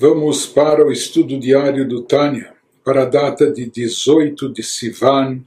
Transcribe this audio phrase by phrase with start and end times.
[0.00, 5.42] Vamos para o estudo diário do Tânia, para a data de 18 de Sivan,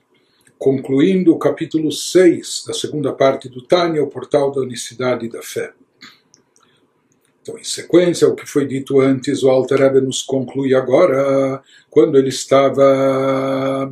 [0.59, 5.73] concluindo o capítulo 6 da segunda parte do Tânia, o portal da unicidade da fé.
[7.41, 11.59] Então, em sequência ao que foi dito antes, o Alter Rebbe nos conclui agora,
[11.89, 13.91] quando ele estava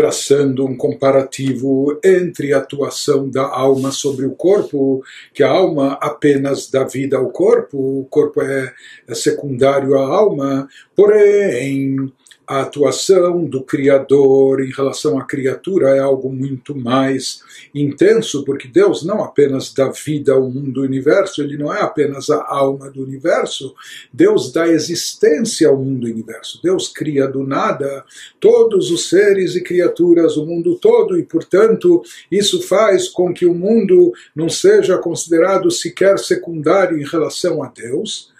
[0.00, 5.02] traçando um comparativo entre a atuação da alma sobre o corpo,
[5.34, 8.72] que a alma apenas dá vida ao corpo, o corpo é,
[9.06, 12.10] é secundário à alma, porém
[12.50, 19.04] a atuação do Criador em relação à criatura é algo muito mais intenso, porque Deus
[19.04, 23.04] não apenas dá vida ao mundo do universo, ele não é apenas a alma do
[23.04, 23.72] universo,
[24.12, 26.58] Deus dá existência ao mundo do universo.
[26.60, 28.04] Deus cria do nada
[28.40, 33.54] todos os seres e criaturas, o mundo todo, e portanto isso faz com que o
[33.54, 38.32] mundo não seja considerado sequer secundário em relação a Deus.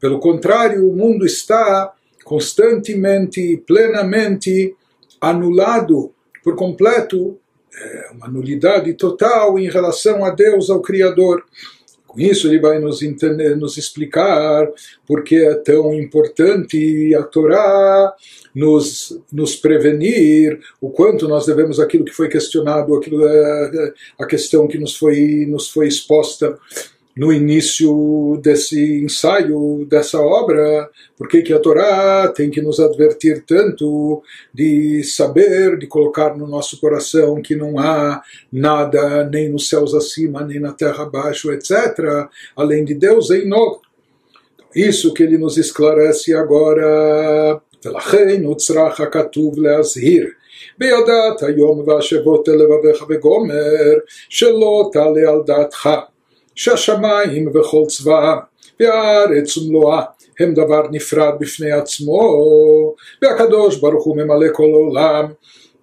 [0.00, 4.74] Pelo contrário, o mundo está constantemente plenamente
[5.20, 7.38] anulado por completo,
[7.76, 11.44] é uma nulidade total em relação a Deus, ao Criador.
[12.06, 14.68] Com isso, ele vai nos, entender, nos explicar
[15.04, 18.14] por que é tão importante a Torá
[18.54, 24.68] nos, nos prevenir, o quanto nós devemos aquilo que foi questionado, aquilo, é, a questão
[24.68, 26.56] que nos foi, nos foi exposta
[27.15, 34.23] no início desse ensaio, dessa obra, por que a Torá tem que nos advertir tanto
[34.53, 40.45] de saber, de colocar no nosso coração que não há nada nem nos céus acima,
[40.45, 43.79] nem na terra abaixo, etc., além de Deus em nós.
[44.73, 47.59] Isso que ele nos esclarece agora.
[47.85, 50.27] ולכן הוא צריך הכתוב להזהיר
[50.77, 53.93] בידעת היום והשבות לבביך וגומר
[54.29, 55.89] שלא תעלה על דעתך
[56.55, 58.35] שהשמיים וכל צבאה
[58.79, 60.01] והארץ ומלואה
[60.39, 62.37] הם דבר נפרד בפני עצמו,
[63.21, 65.25] והקדוש ברוך הוא ממלא כל עולם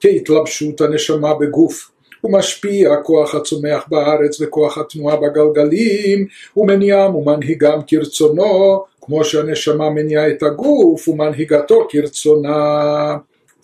[0.00, 1.90] כהתלבשות הנשמה בגוף.
[2.20, 10.42] הוא משפיע כוח הצומח בארץ וכוח התנועה בגלגלים, ומניעם ומנהיגם כרצונו, כמו שהנשמה מניעה את
[10.42, 13.16] הגוף ומנהיגתו כרצונה.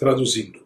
[0.02, 0.58] Traduzindo.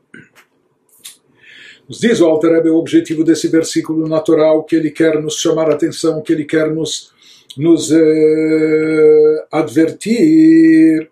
[1.92, 5.74] nos diz o Alter o objetivo desse versículo natural, que ele quer nos chamar a
[5.74, 7.12] atenção, que ele quer nos,
[7.58, 11.10] nos eh, advertir.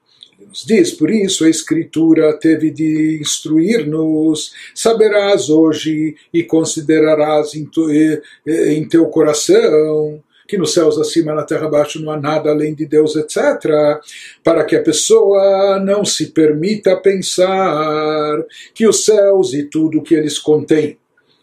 [0.47, 7.91] Nos diz, por isso a Escritura teve de instruir-nos, saberás hoje e considerarás em, tu,
[7.91, 12.73] eh, em teu coração que nos céus acima, na terra abaixo não há nada além
[12.73, 14.01] de Deus, etc.,
[14.43, 18.43] para que a pessoa não se permita pensar
[18.73, 20.97] que os céus e tudo que eles contêm,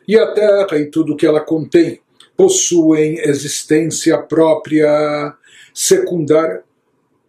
[0.08, 2.00] e a terra e tudo que ela contém,
[2.36, 5.32] possuem existência própria,
[5.72, 6.64] secundária,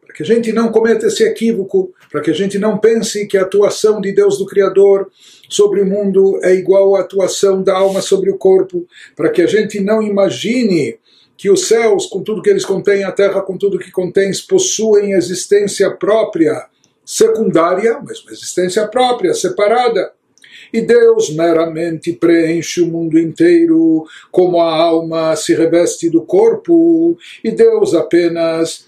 [0.04, 3.38] para que a gente não cometa esse equívoco, para que a gente não pense que
[3.38, 5.12] a atuação de Deus do Criador
[5.48, 9.48] sobre o mundo é igual à atuação da alma sobre o corpo, para que a
[9.48, 10.98] gente não imagine
[11.38, 15.12] que os céus, com tudo que eles contêm, a terra, com tudo que contém, possuem
[15.12, 16.66] existência própria,
[17.06, 20.12] secundária, mas uma existência própria, separada.
[20.74, 27.52] E Deus meramente preenche o mundo inteiro, como a alma se reveste do corpo, e
[27.52, 28.88] Deus apenas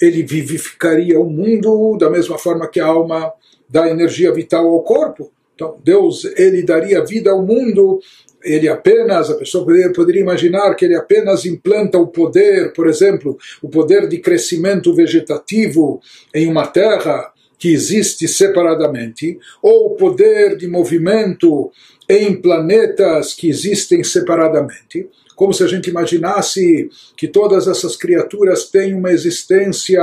[0.00, 3.32] ele vivificaria o mundo da mesma forma que a alma
[3.68, 5.32] dá energia vital ao corpo.
[5.54, 7.98] Então, Deus ele daria vida ao mundo
[8.46, 13.36] ele apenas, a pessoa poderia, poderia, imaginar que ele apenas implanta o poder, por exemplo,
[13.60, 16.00] o poder de crescimento vegetativo
[16.32, 21.72] em uma terra que existe separadamente, ou o poder de movimento
[22.08, 28.94] em planetas que existem separadamente, como se a gente imaginasse que todas essas criaturas têm
[28.94, 30.00] uma existência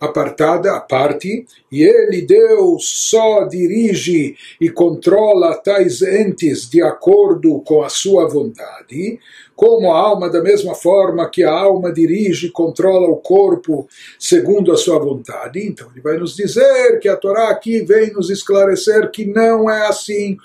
[0.00, 7.82] apartada, a parte, e ele, Deus, só dirige e controla tais entes de acordo com
[7.82, 9.18] a sua vontade,
[9.54, 13.88] como a alma, da mesma forma que a alma dirige e controla o corpo
[14.18, 15.66] segundo a sua vontade.
[15.66, 19.86] Então, ele vai nos dizer que a Torá aqui vem nos esclarecer que não é
[19.86, 20.36] assim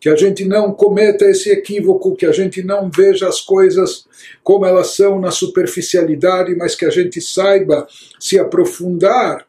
[0.00, 4.06] que a gente não cometa esse equívoco, que a gente não veja as coisas
[4.42, 7.86] como elas são na superficialidade, mas que a gente saiba
[8.18, 9.46] se aprofundar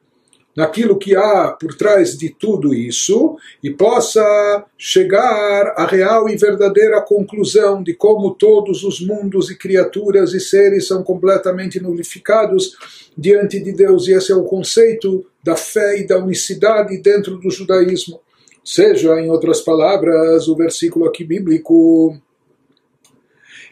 [0.55, 7.01] naquilo que há por trás de tudo isso e possa chegar à real e verdadeira
[7.01, 12.75] conclusão de como todos os mundos e criaturas e seres são completamente nulificados
[13.17, 14.07] diante de Deus.
[14.07, 18.19] E esse é o conceito da fé e da unicidade dentro do judaísmo.
[18.63, 22.15] Seja, em outras palavras, o versículo aqui bíblico,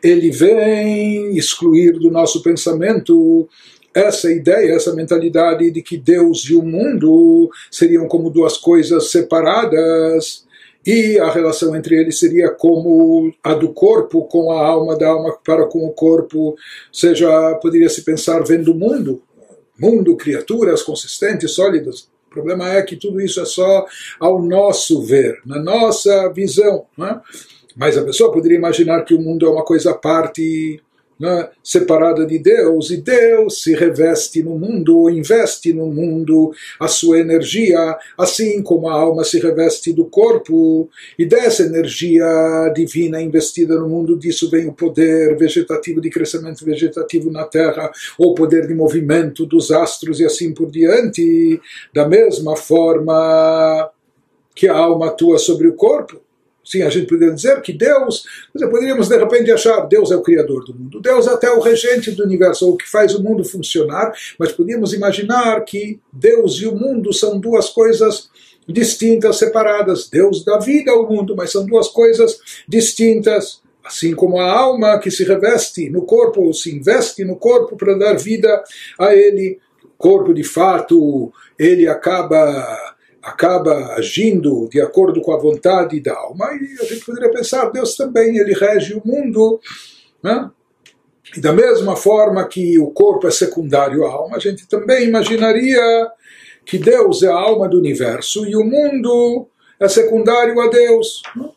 [0.03, 3.47] ele vem excluir do nosso pensamento
[3.93, 10.45] essa ideia, essa mentalidade de que Deus e o mundo seriam como duas coisas separadas
[10.85, 15.37] e a relação entre eles seria como a do corpo com a alma, da alma
[15.43, 16.57] para com o corpo, ou
[16.91, 19.21] seja, poderia se pensar vendo o mundo,
[19.77, 22.09] mundo, criaturas consistentes, sólidas.
[22.29, 23.85] O problema é que tudo isso é só
[24.19, 26.85] ao nosso ver, na nossa visão.
[26.95, 27.19] Né?
[27.75, 30.79] Mas a pessoa poderia imaginar que o mundo é uma coisa à parte
[31.19, 36.87] né, separada de Deus, e Deus se reveste no mundo, ou investe no mundo a
[36.87, 42.25] sua energia, assim como a alma se reveste do corpo, e dessa energia
[42.73, 48.31] divina investida no mundo, disso vem o poder vegetativo de crescimento vegetativo na Terra, ou
[48.31, 51.59] o poder de movimento dos astros e assim por diante,
[51.93, 53.91] da mesma forma
[54.55, 56.21] que a alma atua sobre o corpo.
[56.69, 60.63] Sim, a gente poderia dizer que Deus, poderíamos de repente achar Deus é o criador
[60.63, 64.13] do mundo, Deus é até o regente do universo, o que faz o mundo funcionar,
[64.37, 68.29] mas podíamos imaginar que Deus e o mundo são duas coisas
[68.67, 70.07] distintas, separadas.
[70.07, 73.63] Deus dá vida ao mundo, mas são duas coisas distintas.
[73.83, 77.97] Assim como a alma que se reveste no corpo, ou se investe no corpo para
[77.97, 78.63] dar vida
[78.99, 79.57] a ele,
[79.97, 82.98] corpo de fato, ele acaba
[83.29, 87.95] acaba agindo de acordo com a vontade da alma, e a gente poderia pensar, Deus
[87.95, 89.59] também, ele rege o mundo,
[90.23, 90.49] né?
[91.35, 95.81] E da mesma forma que o corpo é secundário à alma, a gente também imaginaria
[96.65, 99.47] que Deus é a alma do universo e o mundo
[99.79, 101.21] é secundário a Deus.
[101.35, 101.49] Né?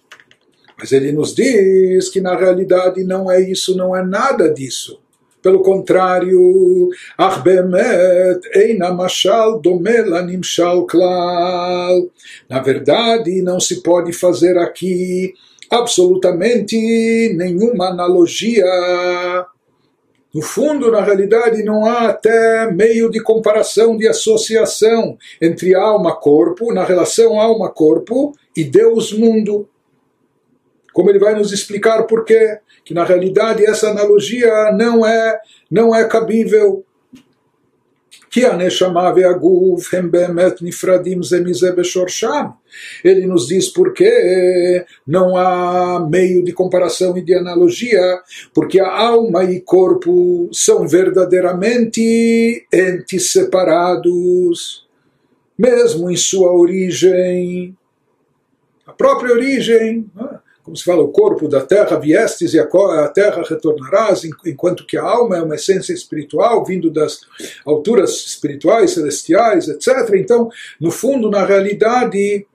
[0.79, 5.02] Mas ele nos diz que na realidade não é isso, não é nada disso.
[5.43, 12.09] Pelo contrário, ach bemet eina mashal domela nimshal klal.
[12.49, 15.35] Na verdade, não se pode fazer aqui
[15.69, 16.77] absolutamente
[17.35, 18.65] nenhuma analogia.
[20.33, 26.85] No fundo, na realidade, não há até meio de comparação, de associação entre alma-corpo, na
[26.85, 29.69] relação alma-corpo e Deus-mundo.
[30.93, 32.59] Como ele vai nos explicar por quê?
[32.85, 35.41] que na realidade essa analogia não é,
[35.71, 36.85] não é cabível.
[38.31, 38.41] Que.
[43.05, 48.01] Ele nos diz por que não há meio de comparação e de analogia,
[48.55, 54.89] porque a alma e corpo são verdadeiramente entes separados,
[55.59, 57.77] mesmo em sua origem.
[58.87, 60.11] A própria origem.
[60.15, 60.42] Não é?
[60.63, 65.03] Como se fala, o corpo da terra viestes e a terra retornarás, enquanto que a
[65.03, 67.21] alma é uma essência espiritual vindo das
[67.67, 70.15] alturas espirituais, celestiais, etc.
[70.15, 70.49] Então,
[70.81, 72.47] no fundo, na realidade,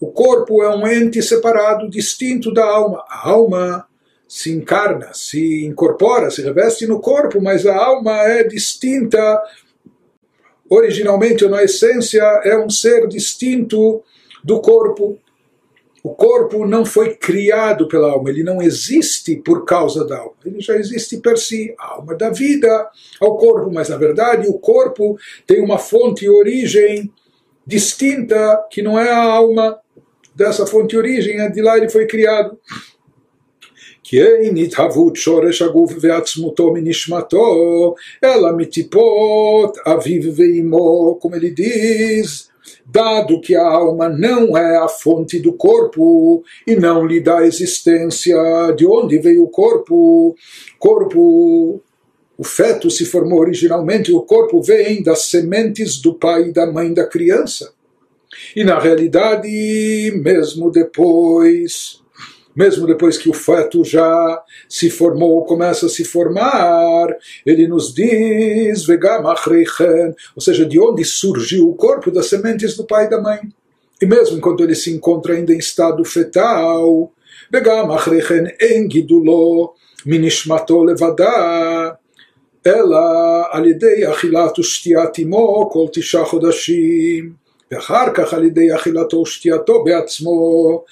[0.00, 3.04] o corpo é um ente separado, distinto da alma.
[3.08, 3.86] A alma
[4.28, 9.42] se encarna, se incorpora, se reveste no corpo, mas a alma é distinta.
[10.68, 14.02] Originalmente, na essência, é um ser distinto
[14.44, 15.18] do corpo.
[16.05, 20.59] O corpo não foi criado pela alma, ele não existe por causa da alma, ele
[20.59, 21.75] já existe per si.
[21.77, 22.89] A alma dá vida
[23.19, 25.15] ao corpo, mas na verdade o corpo
[25.45, 27.11] tem uma fonte e origem
[27.67, 29.79] distinta que não é a alma
[30.35, 32.57] dessa fonte e origem, é de lá ele foi criado.
[34.03, 42.51] כי אין התהוות שורש הגוף ועצמותו מנשמתו, אלא מטיפות אביו ואמו, como ele diz,
[42.84, 48.36] dado que a alma não é a fonte do corpo e não lhe dá existência,
[48.76, 50.34] de onde veio o corpo?
[50.78, 51.82] Corpo
[52.38, 56.92] o feto se formou originalmente, o corpo vem das sementes do pai e da mãe
[56.92, 57.72] da criança.
[58.54, 59.48] E na realidade,
[60.22, 62.02] mesmo depois
[62.55, 67.07] mesmo depois que o feto já se formou, começa a se formar,
[67.45, 68.85] ele nos diz,
[70.35, 73.39] ou seja, de onde surgiu o corpo das sementes do pai e da mãe.
[74.01, 77.11] E mesmo enquanto ele se encontra ainda em estado fetal,
[80.05, 81.97] minishmato levada,
[82.65, 87.33] ela על ידי אכילת ושתיית אמו כל תשעה חודשים,
[87.71, 90.83] ואחר כך על ידי אכילתו ושתייתו בעצמו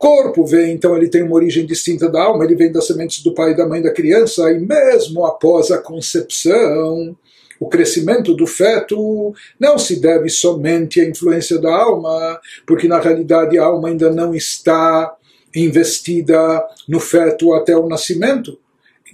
[0.00, 3.34] corpo vem, então ele tem uma origem distinta da alma, ele vem das sementes do
[3.34, 7.14] pai e da mãe da criança, e mesmo após a concepção,
[7.60, 13.58] o crescimento do feto não se deve somente à influência da alma, porque na realidade
[13.58, 15.14] a alma ainda não está
[15.54, 18.58] investida no feto até o nascimento.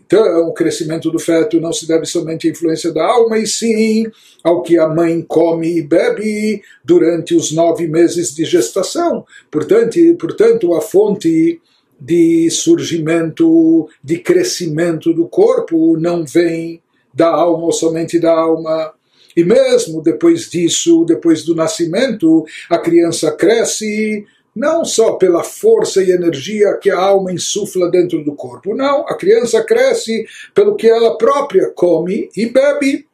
[0.06, 4.06] Então, o crescimento do feto não se deve somente à influência da alma, e sim
[4.42, 9.24] ao que a mãe come e bebe durante os nove meses de gestação.
[9.50, 11.60] Portanto, portanto a fonte
[12.00, 16.80] de surgimento, de crescimento do corpo não vem
[17.12, 18.92] da alma ou somente da alma.
[19.36, 24.24] E mesmo depois disso, depois do nascimento, a criança cresce
[24.56, 29.14] não só pela força e energia que a alma insufla dentro do corpo, não, a
[29.14, 33.06] criança cresce pelo que ela própria come e bebe.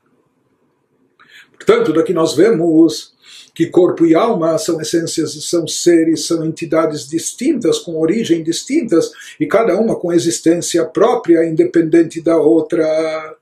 [1.50, 3.12] Portanto, daqui nós vemos
[3.54, 9.46] que corpo e alma são essências, são seres, são entidades distintas, com origem distintas, e
[9.46, 13.36] cada uma com existência própria, independente da outra.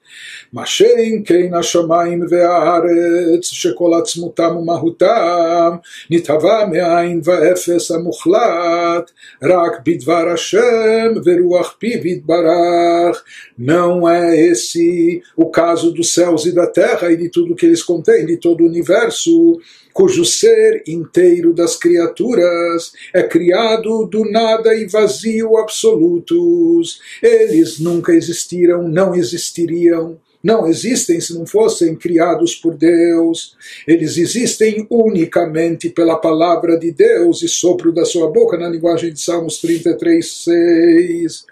[0.53, 5.75] מה שאין כן השמיים והארץ שכל עצמותם ומהותם
[6.09, 9.11] נתהווה מאין ואפס המוחלט
[9.43, 13.23] רק בדבר השם ורוח פיו יתברך
[13.57, 17.81] não é esse o caso dos céus e da terra e de tudo que eles
[17.81, 19.59] contêm, de todo o universo
[19.95, 26.99] cujo ser inteiro das criaturas é criado do nada e vazio absolutos.
[27.23, 29.98] Eles nunca existiram, não existiriam
[30.42, 33.56] não existem se não fossem criados por Deus.
[33.86, 39.20] Eles existem unicamente pela palavra de Deus e sopro da sua boca, na linguagem de
[39.20, 41.46] Salmos 33, 6.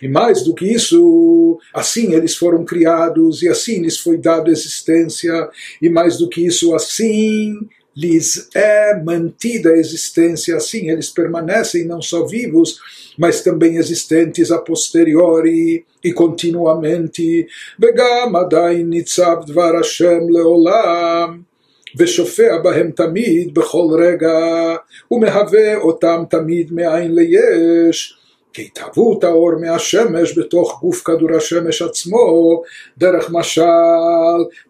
[0.00, 5.48] E mais do que isso, assim eles foram criados e assim lhes foi dada existência,
[5.82, 12.01] e mais do que isso, assim lhes é mantida a existência, assim eles permanecem não
[12.01, 12.79] só vivos,
[13.17, 17.47] mas também existentes a posteriori e continuamente.
[17.79, 21.41] וגם עדיין ניצב דבר השם לעולם.
[21.97, 24.37] ושופע בהם תמיד בכל רגע,
[25.11, 28.17] ומהווה אותם תמיד מאין ליש,
[28.57, 32.61] כהתהוות האור מהשמש בתוך גוף כדור השמש עצמו,
[32.97, 33.63] דרך משל,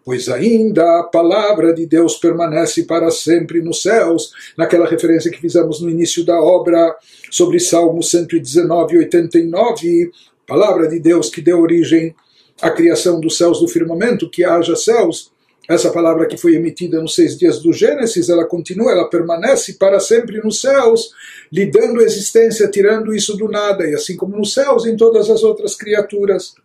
[0.06, 5.80] pois ainda a palavra de Deus permanece para sempre nos céus, naquela referência que fizemos
[5.80, 6.96] no início da obra
[7.30, 10.10] sobre Salmo 119, 89,
[10.46, 12.14] palavra de Deus que deu origem
[12.62, 15.32] à criação dos céus do firmamento, que haja céus,
[15.69, 19.99] essa palavra que foi emitida nos seis dias do Gênesis, ela continua, ela permanece para
[19.99, 21.11] sempre nos céus,
[21.51, 25.43] lhe dando existência, tirando isso do nada, e assim como nos céus, em todas as
[25.43, 26.55] outras criaturas.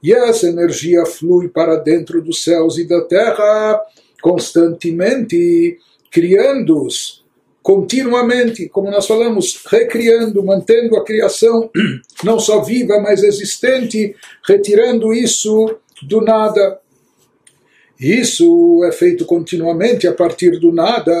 [0.00, 3.80] E essa energia flui para dentro dos céus e da terra,
[4.22, 5.78] constantemente,
[6.10, 7.26] criando-os
[7.66, 11.68] continuamente, como nós falamos, recriando, mantendo a criação
[12.22, 14.14] não só viva, mas existente,
[14.46, 16.78] retirando isso do nada.
[17.98, 21.12] Isso é feito continuamente a partir do nada,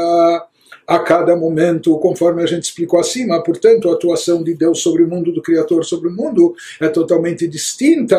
[0.86, 3.42] a cada momento, conforme a gente explicou acima.
[3.42, 7.48] Portanto, a atuação de Deus sobre o mundo, do Criador sobre o mundo, é totalmente
[7.48, 8.16] distinta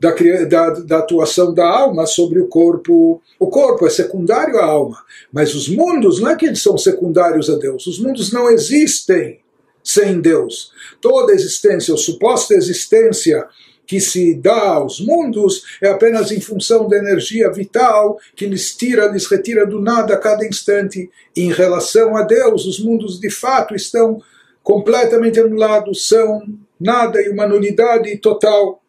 [0.00, 0.10] da,
[0.48, 3.20] da, da, atuação da alma sobre o corpo.
[3.38, 4.98] O corpo é secundário à alma,
[5.32, 9.40] mas os mundos não é que eles são secundários a Deus, os mundos não existem
[9.82, 10.72] sem Deus.
[11.00, 13.46] Toda existência, ou suposta existência
[13.86, 19.06] que se dá aos mundos é apenas em função da energia vital que lhes tira,
[19.06, 21.08] lhes retira do nada a cada instante.
[21.36, 24.20] Em relação a Deus, os mundos de fato estão
[24.62, 26.42] completamente anulados, são
[26.78, 28.82] nada e uma nulidade total.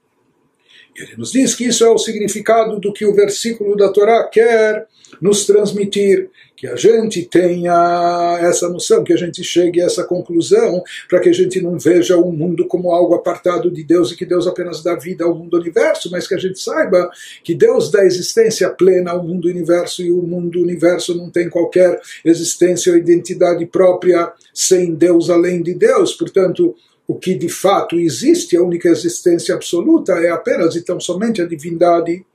[0.95, 4.87] Ele nos diz que isso é o significado do que o versículo da Torá quer
[5.21, 10.83] nos transmitir, que a gente tenha essa noção, que a gente chegue a essa conclusão,
[11.07, 14.25] para que a gente não veja o mundo como algo apartado de Deus e que
[14.25, 17.09] Deus apenas dá vida ao mundo universo, mas que a gente saiba
[17.43, 21.99] que Deus dá existência plena ao mundo universo e o mundo universo não tem qualquer
[22.25, 26.13] existência ou identidade própria sem Deus além de Deus.
[26.13, 26.75] Portanto,
[27.07, 31.47] o que de fato existe, a única existência absoluta, é apenas e tão somente a
[31.47, 32.25] divindade.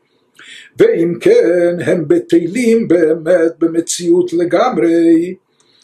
[0.79, 5.35] ואם כן, הם בטלים באמת במציאות לגמרי,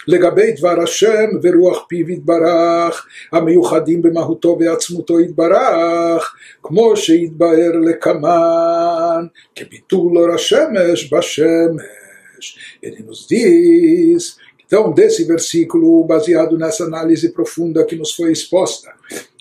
[0.07, 10.33] לגבי דבר השם ורוח פיו יתברך, המיוחדים במהותו ועצמותו יתברך, כמו שהתבהר לקמן, כביטול אור
[10.33, 12.57] השמש בשמש.
[12.83, 14.35] Ele nos diz
[14.65, 18.91] Então, desse versículo, baseado nessa análise profunda que nos foi exposta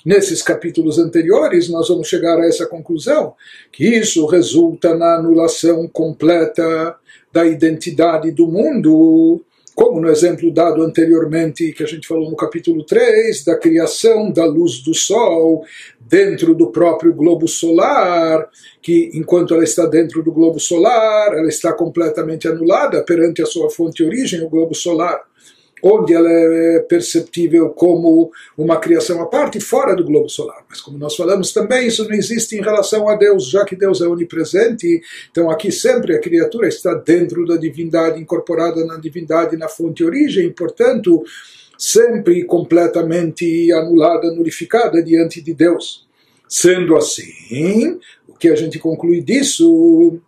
[0.08, 3.34] nesses capítulos anteriores, nós vamos chegar a essa conclusão,
[3.70, 6.96] que isso resulta na anulação completa
[7.30, 9.44] da identidade do mundo,
[9.76, 14.46] como no exemplo dado anteriormente, que a gente falou no capítulo 3, da criação da
[14.46, 15.66] luz do Sol
[16.00, 18.48] dentro do próprio globo solar,
[18.82, 23.70] que enquanto ela está dentro do globo solar, ela está completamente anulada perante a sua
[23.70, 25.27] fonte de origem, o globo solar,
[25.84, 30.66] onde ela é perceptível como uma criação à parte fora do globo solar.
[30.70, 34.02] Mas como nós falamos também, isso não existe em relação a Deus, já que Deus
[34.02, 39.68] é onipresente, então aqui sempre a criatura está dentro da divindade, incorporada na divindade, na
[39.68, 41.24] fonte origem, portanto,
[41.78, 46.08] sempre completamente anulada, nulificada diante de Deus.
[46.50, 50.20] Sendo assim, o que a gente conclui disso?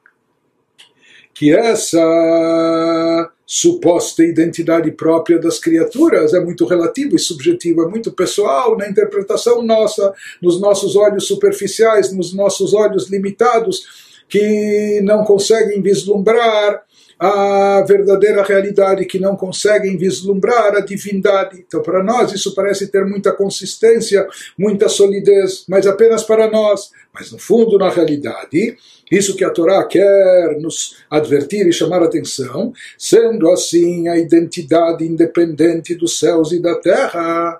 [1.40, 8.78] Que essa suposta identidade própria das criaturas é muito relativo e subjetivo, é muito pessoal
[8.78, 13.86] na interpretação nossa, nos nossos olhos superficiais, nos nossos olhos limitados,
[14.28, 16.84] que não conseguem vislumbrar
[17.18, 21.64] a verdadeira realidade, que não conseguem vislumbrar a divindade.
[21.66, 24.28] Então, para nós, isso parece ter muita consistência,
[24.58, 26.92] muita solidez, mas apenas para nós.
[27.14, 28.78] Mas, no fundo, na realidade,
[29.12, 35.06] isso que a Torá quer nos advertir e chamar a atenção, sendo assim a identidade
[35.06, 37.60] independente dos céus e da terra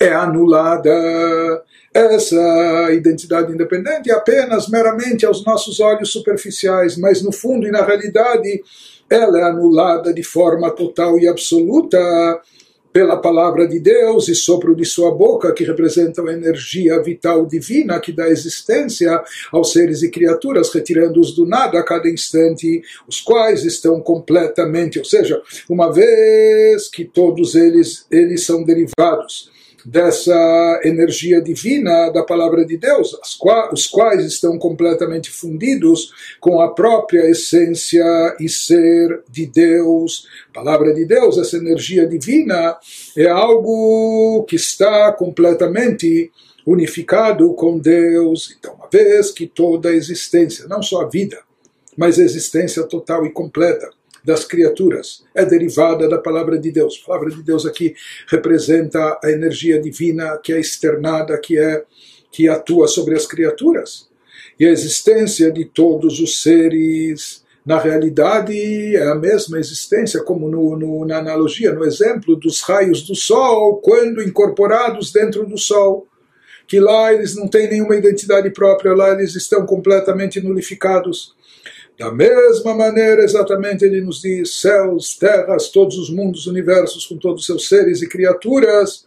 [0.00, 1.62] é anulada.
[1.92, 7.84] Essa identidade independente é apenas meramente aos nossos olhos superficiais, mas no fundo e na
[7.84, 8.62] realidade
[9.08, 11.98] ela é anulada de forma total e absoluta
[12.92, 18.00] pela palavra de Deus e sopro de sua boca, que representam a energia vital divina
[18.00, 23.64] que dá existência aos seres e criaturas, retirando-os do nada a cada instante, os quais
[23.64, 29.50] estão completamente, ou seja, uma vez que todos eles, eles são derivados
[29.84, 33.16] dessa energia divina da palavra de Deus,
[33.72, 38.04] os quais estão completamente fundidos com a própria essência
[38.40, 40.26] e ser de Deus.
[40.52, 42.76] palavra de Deus, essa energia divina,
[43.16, 46.30] é algo que está completamente
[46.66, 48.54] unificado com Deus.
[48.58, 51.38] Então, uma vez que toda a existência, não só a vida,
[51.96, 53.90] mas a existência total e completa,
[54.28, 57.00] das criaturas, é derivada da palavra de Deus.
[57.02, 57.94] A palavra de Deus aqui
[58.26, 61.82] representa a energia divina que é externada, que é
[62.30, 64.06] que atua sobre as criaturas.
[64.60, 68.54] E a existência de todos os seres, na realidade,
[68.94, 73.80] é a mesma existência, como no, no, na analogia, no exemplo dos raios do Sol,
[73.80, 76.06] quando incorporados dentro do Sol
[76.66, 81.34] que lá eles não têm nenhuma identidade própria, lá eles estão completamente nulificados.
[81.98, 87.40] Da mesma maneira, exatamente, ele nos diz: céus, terras, todos os mundos, universos, com todos
[87.40, 89.04] os seus seres e criaturas,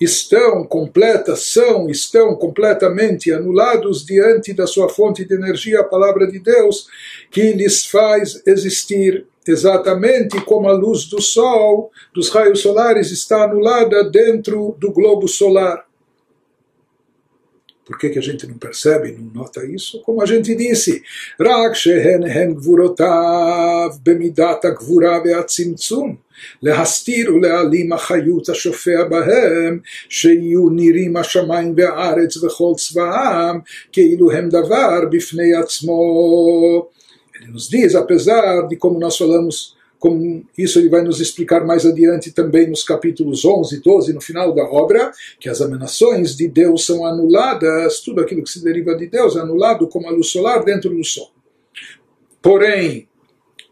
[0.00, 6.38] estão completas, são, estão completamente anulados diante da sua fonte de energia, a palavra de
[6.38, 6.86] Deus,
[7.30, 9.26] que lhes faz existir.
[9.46, 15.89] Exatamente como a luz do sol, dos raios solares, está anulada dentro do globo solar.
[17.89, 20.01] Por que, que a gente não percebe, não nota isso?
[20.01, 21.01] Como a gente disse,
[21.39, 26.15] רק שהן הן גבורותיו במידת הגבורה והצמצום,
[26.61, 33.59] להסתיר ולהעלים החיות השופע בהם, שיהיו נראים השמיים והארץ וכל צבאם,
[33.91, 36.89] כאילו הם דבר בפני עצמו.
[37.35, 41.84] Ele nos diz, apesar de como nós falamos como isso ele vai nos explicar mais
[41.84, 46.48] adiante também nos capítulos 11 e 12, no final da obra, que as emanações de
[46.48, 50.28] Deus são anuladas, tudo aquilo que se deriva de Deus é anulado como a luz
[50.28, 51.30] solar dentro do Sol.
[52.40, 53.06] Porém,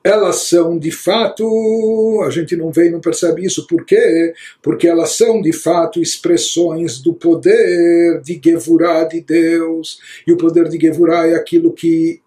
[0.05, 4.35] elas são de fato, a gente não vê e não percebe isso, por quê?
[4.63, 10.69] Porque elas são de fato expressões do poder de Gevurah de Deus, e o poder
[10.69, 12.21] de Gevurah é aquilo que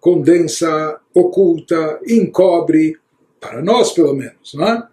[0.00, 2.94] condensa, oculta, encobre
[3.40, 4.88] para nós pelo menos, não é?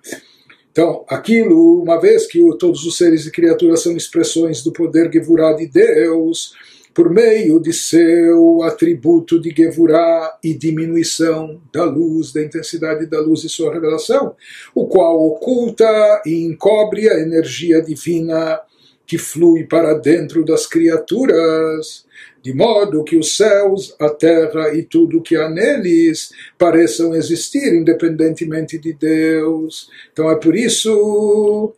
[0.71, 5.53] Então, aquilo, uma vez que todos os seres e criaturas são expressões do poder Gevurah
[5.53, 6.53] de Deus,
[6.93, 13.43] por meio de seu atributo de Gevurah e diminuição da luz, da intensidade da luz
[13.43, 14.36] e sua revelação,
[14.73, 18.62] o qual oculta e encobre a energia divina
[19.05, 22.05] que flui para dentro das criaturas
[22.45, 26.29] de modo que os céus, a terra e tudo que há neles
[26.60, 29.89] pareçam existir independentemente de Deus.
[30.13, 31.73] Então é por isso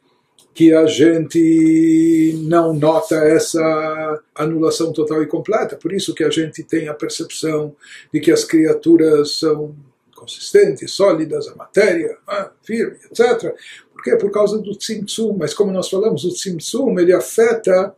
[0.53, 6.61] que a gente não nota essa anulação total e completa, por isso que a gente
[6.63, 7.73] tem a percepção
[8.13, 9.73] de que as criaturas são
[10.13, 13.55] consistentes, sólidas, a matéria, ah, firme, etc.
[13.93, 14.17] Por quê?
[14.17, 17.95] Por causa do Tzimtzum, mas como nós falamos, o Tzimtzum ele afeta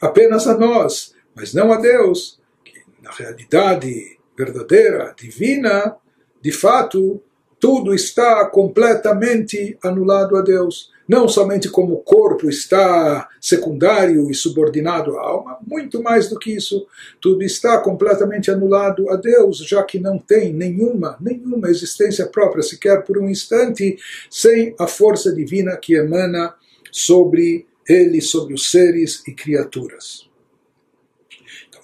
[0.00, 5.96] apenas a nós, mas não a Deus, que na realidade verdadeira, divina,
[6.40, 7.22] de fato,
[7.58, 10.92] tudo está completamente anulado a Deus.
[11.08, 16.54] Não somente como o corpo está secundário e subordinado à alma, muito mais do que
[16.54, 16.86] isso.
[17.20, 23.02] Tudo está completamente anulado a Deus, já que não tem nenhuma, nenhuma existência própria, sequer
[23.02, 23.96] por um instante,
[24.30, 26.54] sem a força divina que emana
[26.92, 30.28] sobre ele, sobre os seres e criaturas.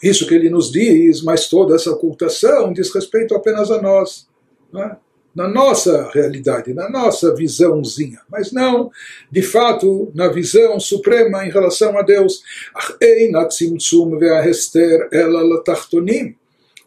[0.03, 4.27] Isso que ele nos diz, mas toda essa ocultação diz respeito apenas a nós,
[4.75, 4.95] é?
[5.35, 8.19] na nossa realidade, na nossa visãozinha.
[8.29, 8.89] Mas não,
[9.29, 12.41] de fato, na visão suprema em relação a Deus.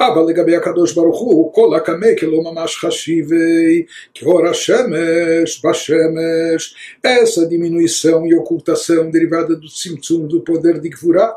[0.00, 8.24] אבל לגבי הקדוש ברוך הוא, כל הקמא כלא ממש חשיבי, כאור השמש בשמש, essa diminuição
[8.26, 11.34] e ocultação derivada do tzimtzum, do poder de gvurá,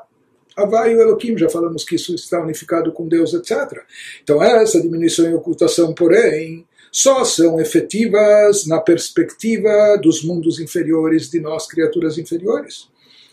[0.56, 3.82] Havai o Elohim, já falamos que isso está unificado com Deus, etc.
[4.22, 11.40] Então essa diminuição e ocultação, porém, só são efetivas na perspectiva dos mundos inferiores, de
[11.40, 12.88] nós, criaturas inferiores.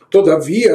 [0.09, 0.73] Todavia,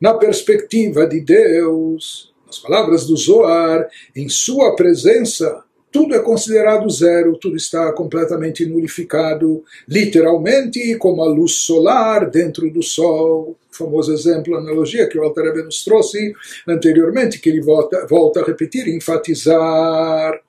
[0.00, 7.38] na perspectiva de Deus, nas palavras do Zoar, em sua presença, tudo é considerado zero,
[7.40, 13.56] tudo está completamente nulificado, literalmente como a luz solar dentro do Sol.
[13.72, 16.34] O famoso exemplo, analogia que o Alter nos trouxe
[16.66, 20.40] anteriormente, que ele volta, volta a repetir, enfatizar.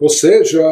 [0.00, 0.62] Ou seja,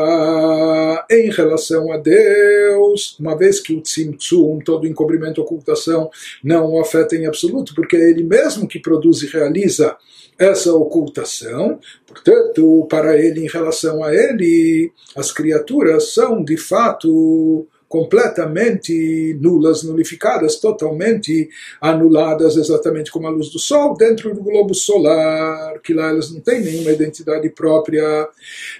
[1.11, 6.11] em relação a Deus, uma vez que o tzimtzum, todo encobrimento, ocultação,
[6.45, 9.97] não o afeta em absoluto, porque é ele mesmo que produz e realiza
[10.39, 19.37] essa ocultação, portanto, para ele, em relação a ele, as criaturas são de fato completamente
[19.41, 21.49] nulas, nulificadas, totalmente
[21.81, 26.41] anuladas, exatamente como a luz do Sol, dentro do globo solar, que lá elas não
[26.41, 28.29] têm nenhuma identidade própria.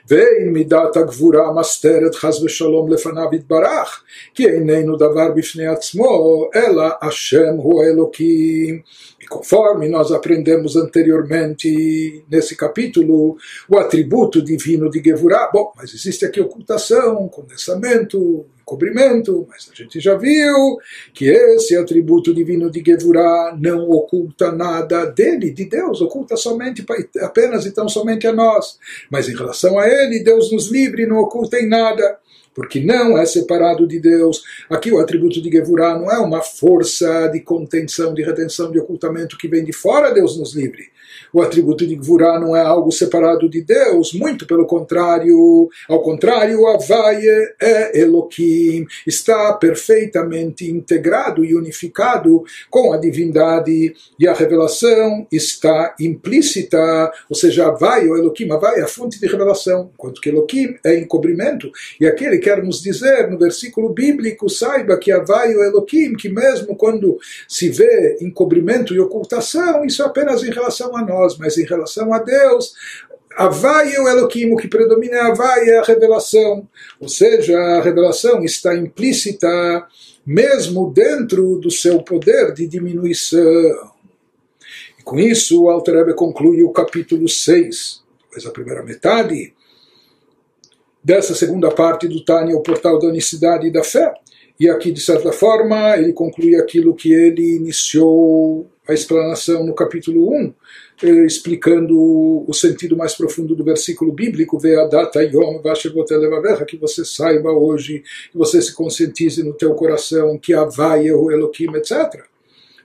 [0.07, 2.89] Vem midata gvura masteret chas v'shalom
[3.47, 4.03] barach,
[4.35, 8.83] que que einenu davar bifneatzmo, ela Hashem hu Elokim,
[9.21, 13.37] E conforme nós aprendemos anteriormente nesse capítulo,
[13.69, 20.01] o atributo divino de Gevurah, bom, mas existe aqui ocultação, condensamento, cobrimento, mas a gente
[20.01, 20.77] já viu
[21.15, 26.85] que esse atributo divino de Gevurah não oculta nada dele, de Deus, oculta somente
[27.23, 28.77] apenas e tão somente a nós.
[29.09, 32.19] Mas em relação a ele, Deus nos livre, não oculta em nada
[32.53, 34.43] porque não é separado de Deus.
[34.71, 39.37] Aqui o atributo de Gevurah não é uma força de contenção, de retenção, de ocultamento
[39.37, 40.89] que vem de fora, Deus nos livre.
[41.37, 45.69] O atributo de Gvurá não é algo separado de Deus, muito pelo contrário.
[45.87, 47.29] Ao contrário, Havaye
[47.61, 57.13] é Elohim, está perfeitamente integrado e unificado com a divindade e a revelação está implícita,
[57.29, 60.99] ou seja, Havaye, o Elohim, Havaye é a fonte de revelação, enquanto que Elohim é
[60.99, 61.71] encobrimento.
[62.01, 66.31] E aqui ele quer nos dizer, no versículo bíblico, saiba que Havaye, o Elohim, que
[66.31, 71.57] mesmo quando se vê encobrimento e ocultação, isso é apenas em relação a nós, mas
[71.57, 72.75] em relação a Deus,
[73.37, 76.67] Havai é o Elohim, o que predomina é Havai é a revelação.
[76.99, 79.87] Ou seja, a revelação está implícita
[80.27, 83.93] mesmo dentro do seu poder de diminuição.
[84.99, 89.55] E com isso, o Alter conclui o capítulo 6, talvez a primeira metade,
[91.05, 94.15] dessa segunda parte do Tânia, o portal da unicidade e da fé.
[94.59, 100.33] E aqui, de certa forma, ele conclui aquilo que ele iniciou a explanação no capítulo
[100.33, 100.55] 1,
[101.03, 101.97] eh, explicando
[102.49, 105.21] o sentido mais profundo do versículo bíblico, a data
[106.65, 111.31] que você saiba hoje, que você se conscientize no teu coração que Havai é o
[111.31, 112.25] Elohim, etc.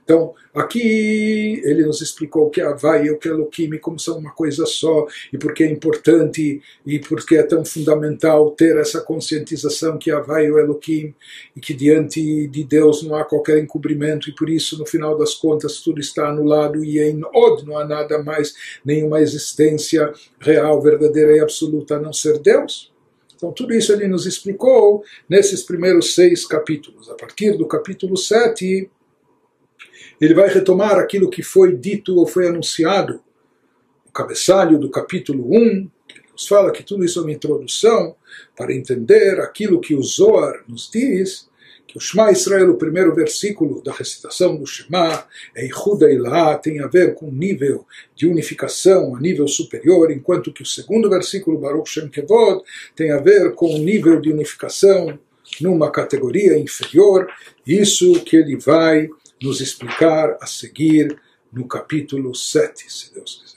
[0.04, 4.32] Então, aqui ele nos explicou que Havai e o que é Elohim, como são uma
[4.32, 9.00] coisa só, e por que é importante e por que é tão fundamental ter essa
[9.00, 11.14] conscientização que Havai e o Elohim,
[11.54, 15.34] e que diante de Deus não há qualquer encobrimento, e por isso, no final das
[15.34, 21.36] contas, tudo está anulado, e em Od não há nada mais, nenhuma existência real, verdadeira
[21.36, 22.92] e absoluta a não ser Deus.
[23.36, 27.08] Então, tudo isso ele nos explicou nesses primeiros seis capítulos.
[27.08, 28.88] A partir do capítulo 7,
[30.22, 33.14] ele vai retomar aquilo que foi dito ou foi anunciado
[34.06, 38.14] no cabeçalho do capítulo 1, que nos fala que tudo isso é uma introdução
[38.56, 41.50] para entender aquilo que o Zohar nos diz,
[41.88, 46.78] que o Shema Israel, o primeiro versículo da recitação do Shema, é Ihuda Ilá, tem
[46.78, 51.90] a ver com nível de unificação a nível superior, enquanto que o segundo versículo, Baruch
[51.90, 52.62] Shem Kevod,
[52.94, 55.18] tem a ver com o nível de unificação
[55.60, 57.26] numa categoria inferior,
[57.66, 59.08] isso que ele vai
[59.42, 63.51] nos explicar a seguir no capítulo 7, se Deus quiser.